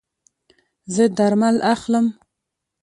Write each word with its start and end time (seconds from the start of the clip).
زه 0.93 1.03
درمل 1.17 1.57
اخلم 1.73 2.05